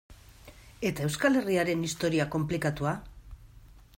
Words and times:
Eta 0.89 1.03
Euskal 1.09 1.37
Herriaren 1.41 1.85
historia 1.89 2.27
konplikatua? 2.37 2.95